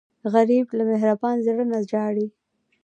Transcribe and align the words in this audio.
غریب 0.33 0.65
له 0.77 0.83
مهربان 0.91 1.35
زړه 1.45 1.63
نه 1.71 1.79
ژاړي 1.89 2.27